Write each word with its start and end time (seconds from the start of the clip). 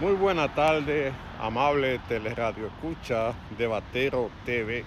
Muy 0.00 0.14
buena 0.14 0.52
tarde, 0.52 1.12
amable 1.38 2.00
teleradio 2.08 2.66
escucha 2.66 3.32
de 3.56 3.68
Batero 3.68 4.28
TV. 4.44 4.84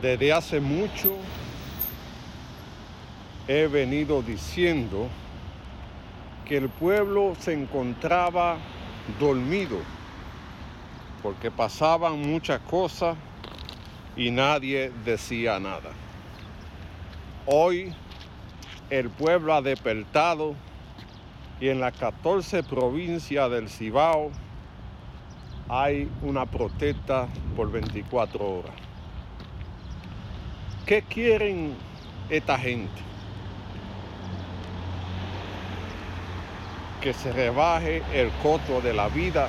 Desde 0.00 0.32
hace 0.32 0.60
mucho 0.60 1.16
he 3.48 3.66
venido 3.66 4.22
diciendo 4.22 5.08
que 6.46 6.58
el 6.58 6.68
pueblo 6.68 7.34
se 7.40 7.54
encontraba 7.54 8.58
dormido 9.18 9.78
porque 11.24 11.50
pasaban 11.50 12.20
muchas 12.20 12.60
cosas 12.60 13.16
y 14.16 14.30
nadie 14.30 14.92
decía 15.04 15.58
nada. 15.58 15.90
Hoy 17.46 17.92
el 18.90 19.10
pueblo 19.10 19.54
ha 19.54 19.60
despertado 19.60 20.54
y 21.62 21.68
en 21.68 21.78
las 21.78 21.96
14 21.96 22.64
provincias 22.64 23.48
del 23.48 23.68
Cibao 23.68 24.32
hay 25.68 26.10
una 26.22 26.44
protesta 26.44 27.28
por 27.54 27.70
24 27.70 28.44
horas. 28.44 28.72
¿Qué 30.84 31.02
quieren 31.02 31.76
esta 32.28 32.58
gente? 32.58 33.00
Que 37.00 37.12
se 37.12 37.32
rebaje 37.32 38.02
el 38.12 38.30
costo 38.42 38.80
de 38.80 38.92
la 38.92 39.06
vida, 39.06 39.46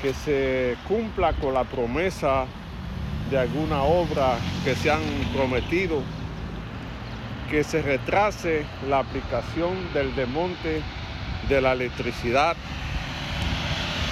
que 0.00 0.14
se 0.14 0.78
cumpla 0.88 1.34
con 1.34 1.52
la 1.52 1.64
promesa 1.64 2.46
de 3.30 3.38
alguna 3.38 3.82
obra 3.82 4.38
que 4.64 4.74
se 4.74 4.90
han 4.90 5.02
prometido 5.34 6.00
que 7.50 7.62
se 7.64 7.82
retrase 7.82 8.64
la 8.88 9.00
aplicación 9.00 9.92
del 9.94 10.14
demonte 10.14 10.82
de 11.48 11.60
la 11.60 11.72
electricidad, 11.72 12.56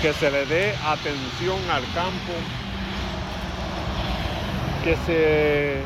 que 0.00 0.12
se 0.12 0.30
le 0.30 0.46
dé 0.46 0.72
atención 0.86 1.58
al 1.70 1.82
campo, 1.94 2.32
que 4.84 4.96
se, 5.06 5.80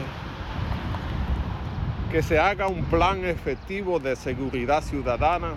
que 2.11 2.23
se 2.23 2.39
haga 2.39 2.67
un 2.67 2.85
plan 2.85 3.25
efectivo 3.25 3.99
de 3.99 4.17
seguridad 4.17 4.83
ciudadana, 4.83 5.53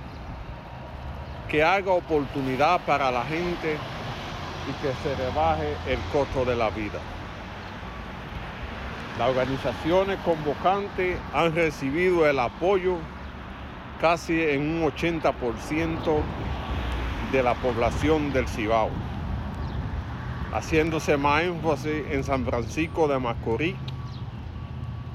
que 1.50 1.64
haga 1.64 1.92
oportunidad 1.92 2.80
para 2.82 3.12
la 3.12 3.26
gente 3.26 3.78
y 4.70 4.72
que 4.82 4.94
se 5.04 5.16
rebaje 5.16 5.76
el 5.88 6.00
costo 6.14 6.46
de 6.46 6.56
la 6.56 6.70
vida. 6.70 7.00
Las 9.22 9.30
organizaciones 9.30 10.18
convocantes 10.26 11.16
han 11.32 11.54
recibido 11.54 12.28
el 12.28 12.40
apoyo 12.40 12.98
casi 14.00 14.42
en 14.42 14.62
un 14.62 14.92
80% 14.92 16.24
de 17.32 17.44
la 17.44 17.54
población 17.54 18.34
del 18.34 18.48
Cibao, 18.48 18.90
haciéndose 20.52 21.18
más 21.18 21.44
énfasis 21.44 22.04
en 22.10 22.24
San 22.24 22.44
Francisco 22.46 23.08
de 23.08 23.20
Macorís 23.20 23.76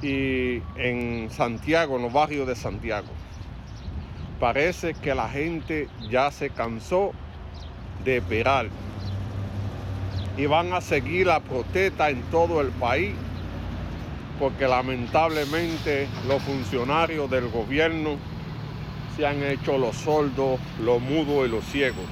y 0.02 0.62
en 0.76 1.28
Santiago, 1.28 1.96
en 1.96 2.02
los 2.02 2.12
barrios 2.12 2.46
de 2.46 2.54
Santiago. 2.54 3.08
Parece 4.38 4.94
que 4.94 5.16
la 5.16 5.28
gente 5.28 5.88
ya 6.08 6.30
se 6.30 6.50
cansó 6.50 7.10
de 8.04 8.18
esperar 8.18 8.68
y 10.36 10.46
van 10.46 10.72
a 10.74 10.80
seguir 10.80 11.26
la 11.26 11.40
protesta 11.40 12.08
en 12.08 12.22
todo 12.30 12.60
el 12.60 12.68
país 12.68 13.12
porque 14.38 14.68
lamentablemente 14.68 16.08
los 16.28 16.42
funcionarios 16.42 17.30
del 17.30 17.48
gobierno 17.48 18.16
se 19.16 19.26
han 19.26 19.42
hecho 19.42 19.78
los 19.78 19.96
sordos, 19.96 20.60
los 20.80 21.00
mudos 21.00 21.46
y 21.46 21.50
los 21.50 21.64
ciegos. 21.64 22.04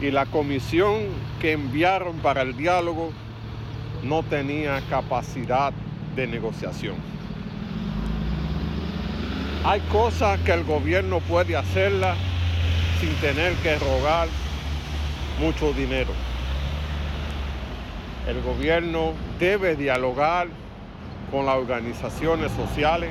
Y 0.00 0.10
la 0.10 0.26
comisión 0.26 1.02
que 1.40 1.52
enviaron 1.52 2.16
para 2.18 2.42
el 2.42 2.56
diálogo 2.56 3.12
no 4.02 4.22
tenía 4.22 4.80
capacidad 4.90 5.72
de 6.14 6.26
negociación. 6.26 6.96
Hay 9.64 9.80
cosas 9.92 10.38
que 10.40 10.52
el 10.52 10.64
gobierno 10.64 11.20
puede 11.20 11.56
hacerlas 11.56 12.16
sin 13.00 13.12
tener 13.16 13.52
que 13.54 13.76
rogar 13.78 14.28
mucho 15.40 15.72
dinero. 15.72 16.12
El 18.28 18.42
gobierno 18.42 19.12
debe 19.38 19.76
dialogar 19.76 20.48
con 21.30 21.46
las 21.46 21.56
organizaciones 21.56 22.52
sociales 22.52 23.10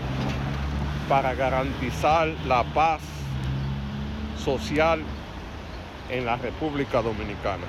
para 1.09 1.33
garantizar 1.33 2.29
la 2.47 2.63
paz 2.63 3.01
social 4.43 5.01
en 6.09 6.25
la 6.25 6.37
República 6.37 7.01
Dominicana. 7.01 7.65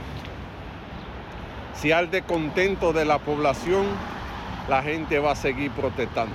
Si 1.75 1.93
hay 1.93 2.07
descontento 2.07 2.93
de 2.93 3.05
la 3.05 3.19
población, 3.19 3.87
la 4.69 4.83
gente 4.83 5.19
va 5.19 5.33
a 5.33 5.37
seguir 5.37 5.71
protestando. 5.73 6.35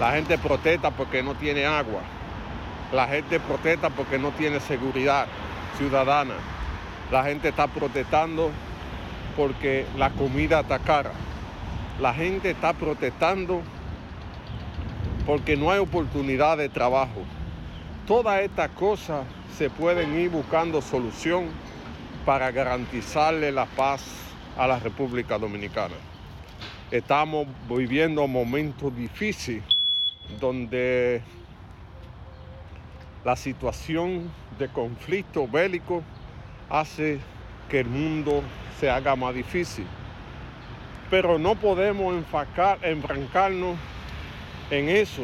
La 0.00 0.12
gente 0.12 0.38
protesta 0.38 0.90
porque 0.90 1.22
no 1.22 1.34
tiene 1.34 1.66
agua. 1.66 2.00
La 2.92 3.08
gente 3.08 3.40
protesta 3.40 3.90
porque 3.90 4.18
no 4.18 4.30
tiene 4.30 4.60
seguridad 4.60 5.26
ciudadana. 5.76 6.34
La 7.10 7.24
gente 7.24 7.48
está 7.48 7.66
protestando 7.66 8.50
porque 9.36 9.86
la 9.96 10.10
comida 10.10 10.60
está 10.60 10.78
cara 10.78 11.10
la 12.00 12.12
gente 12.12 12.50
está 12.50 12.74
protestando 12.74 13.62
porque 15.24 15.56
no 15.56 15.70
hay 15.70 15.78
oportunidad 15.78 16.58
de 16.58 16.68
trabajo. 16.68 17.24
Todas 18.06 18.42
estas 18.42 18.70
cosas 18.70 19.26
se 19.56 19.70
pueden 19.70 20.18
ir 20.18 20.30
buscando 20.30 20.82
solución 20.82 21.46
para 22.24 22.50
garantizarle 22.50 23.50
la 23.50 23.64
paz 23.64 24.04
a 24.58 24.66
la 24.66 24.78
República 24.78 25.38
Dominicana. 25.38 25.94
Estamos 26.90 27.48
viviendo 27.68 28.26
momentos 28.28 28.94
difíciles 28.94 29.64
donde 30.38 31.22
la 33.24 33.36
situación 33.36 34.30
de 34.58 34.68
conflicto 34.68 35.48
bélico 35.48 36.02
hace 36.68 37.18
que 37.68 37.80
el 37.80 37.88
mundo 37.88 38.42
se 38.78 38.90
haga 38.90 39.16
más 39.16 39.34
difícil 39.34 39.86
pero 41.10 41.38
no 41.38 41.54
podemos 41.54 42.14
enfocar, 42.14 42.78
enfrancarnos 42.82 43.76
en 44.70 44.88
eso. 44.88 45.22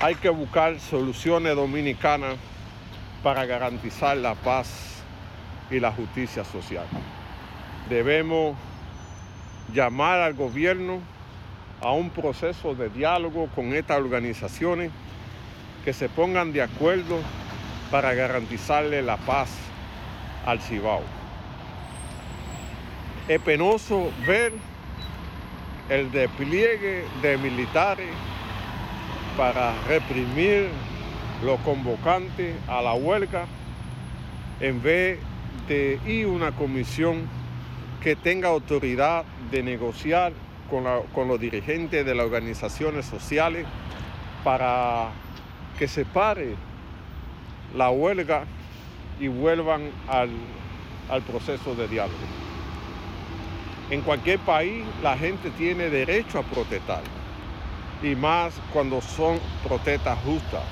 Hay 0.00 0.14
que 0.14 0.28
buscar 0.28 0.78
soluciones 0.78 1.56
dominicanas 1.56 2.36
para 3.22 3.46
garantizar 3.46 4.16
la 4.16 4.34
paz 4.34 5.02
y 5.70 5.80
la 5.80 5.90
justicia 5.90 6.44
social. 6.44 6.86
Debemos 7.88 8.56
llamar 9.74 10.20
al 10.20 10.34
gobierno 10.34 11.00
a 11.80 11.92
un 11.92 12.10
proceso 12.10 12.74
de 12.74 12.88
diálogo 12.88 13.48
con 13.54 13.72
estas 13.74 13.98
organizaciones 13.98 14.90
que 15.84 15.92
se 15.92 16.08
pongan 16.08 16.52
de 16.52 16.62
acuerdo 16.62 17.18
para 17.90 18.14
garantizarle 18.14 19.02
la 19.02 19.16
paz 19.16 19.50
al 20.46 20.60
Cibao. 20.60 21.17
Es 23.28 23.40
penoso 23.42 24.10
ver 24.26 24.54
el 25.90 26.10
despliegue 26.10 27.04
de 27.20 27.36
militares 27.36 28.08
para 29.36 29.74
reprimir 29.82 30.68
los 31.44 31.60
convocantes 31.60 32.54
a 32.66 32.80
la 32.80 32.94
huelga 32.94 33.44
en 34.60 34.82
vez 34.82 35.18
de 35.68 36.00
ir 36.06 36.26
una 36.26 36.52
comisión 36.52 37.28
que 38.02 38.16
tenga 38.16 38.48
autoridad 38.48 39.26
de 39.50 39.62
negociar 39.62 40.32
con, 40.70 41.28
los 41.28 41.38
dirigentes 41.38 42.06
de 42.06 42.14
las 42.14 42.24
organizaciones 42.24 43.04
sociales 43.04 43.66
para 44.42 45.10
que 45.78 45.86
se 45.86 46.06
pare 46.06 46.54
la 47.76 47.90
huelga 47.90 48.44
y 49.20 49.28
vuelvan 49.28 49.90
al, 50.08 50.30
al 51.10 51.20
proceso 51.22 51.74
de 51.74 51.88
diálogo. 51.88 52.47
En 53.90 54.02
cualquier 54.02 54.38
país 54.40 54.84
la 55.02 55.16
gente 55.16 55.50
tiene 55.50 55.88
derecho 55.88 56.38
a 56.38 56.42
protestar. 56.42 57.00
Y 58.02 58.14
más 58.14 58.54
cuando 58.72 59.00
son 59.00 59.40
protestas 59.66 60.18
justas. 60.24 60.62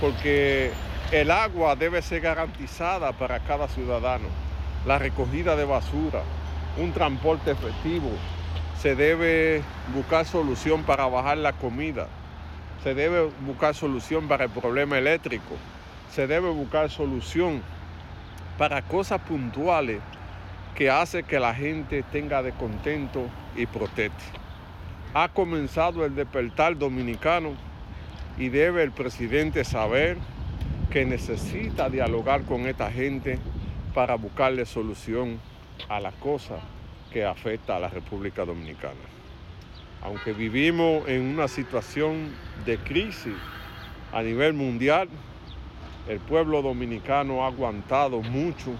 Porque 0.00 0.72
el 1.12 1.30
agua 1.30 1.76
debe 1.76 2.02
ser 2.02 2.20
garantizada 2.20 3.12
para 3.12 3.38
cada 3.40 3.68
ciudadano. 3.68 4.26
La 4.86 4.98
recogida 4.98 5.54
de 5.54 5.64
basura, 5.64 6.22
un 6.78 6.92
transporte 6.92 7.52
efectivo. 7.52 8.10
Se 8.80 8.96
debe 8.96 9.62
buscar 9.94 10.26
solución 10.26 10.82
para 10.82 11.06
bajar 11.06 11.38
la 11.38 11.52
comida. 11.52 12.08
Se 12.82 12.94
debe 12.94 13.30
buscar 13.46 13.74
solución 13.76 14.26
para 14.26 14.44
el 14.44 14.50
problema 14.50 14.98
eléctrico. 14.98 15.54
Se 16.10 16.26
debe 16.26 16.50
buscar 16.50 16.90
solución 16.90 17.62
para 18.58 18.82
cosas 18.82 19.20
puntuales 19.20 20.00
que 20.76 20.90
hace 20.90 21.22
que 21.22 21.40
la 21.40 21.54
gente 21.54 22.02
tenga 22.04 22.42
descontento 22.42 23.26
y 23.56 23.64
proteste. 23.66 24.22
Ha 25.14 25.28
comenzado 25.28 26.04
el 26.04 26.14
despertar 26.14 26.76
dominicano 26.76 27.54
y 28.36 28.50
debe 28.50 28.82
el 28.82 28.92
presidente 28.92 29.64
saber 29.64 30.18
que 30.90 31.06
necesita 31.06 31.88
dialogar 31.88 32.42
con 32.42 32.66
esta 32.66 32.90
gente 32.92 33.38
para 33.94 34.16
buscarle 34.16 34.66
solución 34.66 35.40
a 35.88 35.98
la 35.98 36.12
cosa 36.12 36.56
que 37.10 37.24
afecta 37.24 37.76
a 37.76 37.80
la 37.80 37.88
República 37.88 38.44
Dominicana. 38.44 39.00
Aunque 40.02 40.34
vivimos 40.34 41.08
en 41.08 41.22
una 41.22 41.48
situación 41.48 42.30
de 42.66 42.76
crisis 42.76 43.34
a 44.12 44.22
nivel 44.22 44.52
mundial, 44.52 45.08
el 46.06 46.20
pueblo 46.20 46.60
dominicano 46.60 47.44
ha 47.44 47.46
aguantado 47.46 48.20
mucho, 48.20 48.72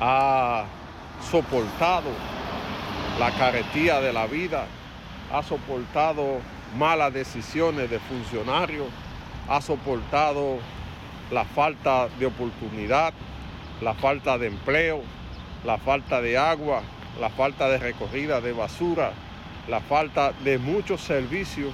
ha 0.00 0.64
soportado 1.30 2.10
la 3.18 3.30
caretía 3.32 4.00
de 4.00 4.12
la 4.12 4.26
vida, 4.26 4.66
ha 5.32 5.42
soportado 5.42 6.40
malas 6.76 7.12
decisiones 7.12 7.90
de 7.90 7.98
funcionarios, 8.00 8.88
ha 9.48 9.60
soportado 9.60 10.58
la 11.30 11.44
falta 11.44 12.08
de 12.18 12.26
oportunidad, 12.26 13.12
la 13.80 13.94
falta 13.94 14.38
de 14.38 14.48
empleo, 14.48 15.02
la 15.64 15.78
falta 15.78 16.20
de 16.20 16.36
agua, 16.36 16.82
la 17.20 17.30
falta 17.30 17.68
de 17.68 17.78
recorrida 17.78 18.40
de 18.40 18.52
basura, 18.52 19.12
la 19.68 19.80
falta 19.80 20.32
de 20.44 20.58
muchos 20.58 21.00
servicios 21.00 21.72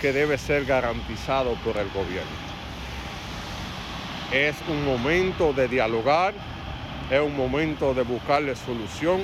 que 0.00 0.12
debe 0.12 0.38
ser 0.38 0.64
garantizado 0.64 1.54
por 1.64 1.76
el 1.76 1.88
gobierno. 1.90 2.30
Es 4.32 4.56
un 4.68 4.84
momento 4.84 5.52
de 5.52 5.68
dialogar, 5.68 6.34
es 7.12 7.20
un 7.20 7.36
momento 7.36 7.92
de 7.92 8.04
buscarle 8.04 8.56
solución 8.56 9.20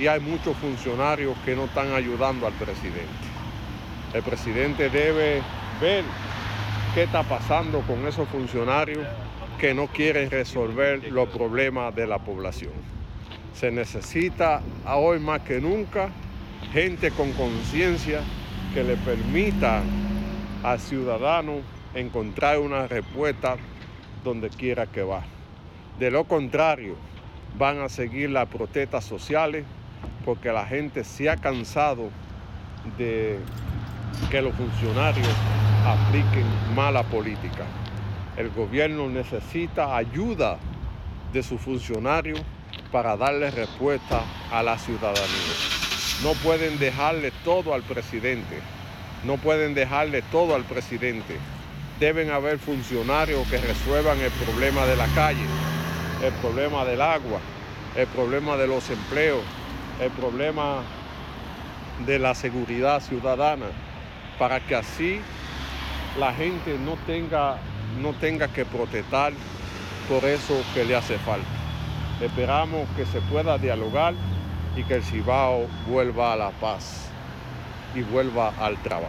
y 0.00 0.08
hay 0.08 0.18
muchos 0.18 0.56
funcionarios 0.56 1.36
que 1.44 1.54
no 1.54 1.66
están 1.66 1.92
ayudando 1.92 2.44
al 2.44 2.52
presidente. 2.54 3.06
El 4.12 4.22
presidente 4.24 4.90
debe 4.90 5.40
ver 5.80 6.02
qué 6.92 7.04
está 7.04 7.22
pasando 7.22 7.82
con 7.82 8.04
esos 8.04 8.28
funcionarios 8.28 9.06
que 9.60 9.72
no 9.74 9.86
quieren 9.86 10.28
resolver 10.28 11.12
los 11.12 11.28
problemas 11.28 11.94
de 11.94 12.08
la 12.08 12.18
población. 12.18 12.72
Se 13.54 13.70
necesita 13.70 14.60
hoy 14.84 15.20
más 15.20 15.42
que 15.42 15.60
nunca 15.60 16.08
gente 16.72 17.12
con 17.12 17.30
conciencia 17.34 18.22
que 18.74 18.82
le 18.82 18.96
permita 18.96 19.82
al 20.64 20.80
ciudadano 20.80 21.60
encontrar 21.94 22.58
una 22.58 22.88
respuesta 22.88 23.56
donde 24.24 24.50
quiera 24.50 24.86
que 24.86 25.04
va. 25.04 25.33
De 25.98 26.10
lo 26.10 26.24
contrario, 26.24 26.96
van 27.56 27.80
a 27.80 27.88
seguir 27.88 28.30
las 28.30 28.48
protestas 28.48 29.04
sociales 29.04 29.64
porque 30.24 30.50
la 30.52 30.66
gente 30.66 31.04
se 31.04 31.30
ha 31.30 31.36
cansado 31.36 32.10
de 32.98 33.38
que 34.30 34.42
los 34.42 34.54
funcionarios 34.54 35.28
apliquen 35.86 36.44
mala 36.74 37.02
política. 37.04 37.64
El 38.36 38.50
gobierno 38.50 39.08
necesita 39.08 39.96
ayuda 39.96 40.58
de 41.32 41.42
sus 41.42 41.60
funcionarios 41.60 42.40
para 42.90 43.16
darle 43.16 43.50
respuesta 43.50 44.22
a 44.50 44.62
la 44.62 44.78
ciudadanía. 44.78 45.54
No 46.22 46.32
pueden 46.42 46.78
dejarle 46.78 47.32
todo 47.44 47.74
al 47.74 47.82
presidente. 47.82 48.58
No 49.24 49.36
pueden 49.36 49.74
dejarle 49.74 50.22
todo 50.22 50.54
al 50.54 50.64
presidente. 50.64 51.38
Deben 52.00 52.30
haber 52.30 52.58
funcionarios 52.58 53.46
que 53.48 53.58
resuelvan 53.58 54.18
el 54.20 54.30
problema 54.32 54.84
de 54.86 54.96
la 54.96 55.06
calle, 55.14 55.44
el 56.24 56.32
problema 56.34 56.84
del 56.84 57.02
agua, 57.02 57.38
el 57.96 58.06
problema 58.06 58.56
de 58.56 58.66
los 58.66 58.88
empleos, 58.88 59.42
el 60.00 60.10
problema 60.12 60.82
de 62.06 62.18
la 62.18 62.34
seguridad 62.34 63.00
ciudadana, 63.00 63.66
para 64.38 64.60
que 64.60 64.74
así 64.74 65.20
la 66.18 66.32
gente 66.32 66.78
no 66.78 66.96
tenga, 67.06 67.58
no 68.00 68.12
tenga 68.14 68.48
que 68.48 68.64
protestar 68.64 69.32
por 70.08 70.24
eso 70.24 70.54
que 70.72 70.84
le 70.84 70.96
hace 70.96 71.18
falta. 71.18 71.46
Esperamos 72.20 72.88
que 72.96 73.04
se 73.06 73.20
pueda 73.22 73.58
dialogar 73.58 74.14
y 74.76 74.82
que 74.84 74.94
el 74.94 75.02
Cibao 75.02 75.66
vuelva 75.86 76.32
a 76.32 76.36
la 76.36 76.50
paz 76.52 77.08
y 77.94 78.02
vuelva 78.02 78.52
al 78.58 78.76
trabajo. 78.78 79.02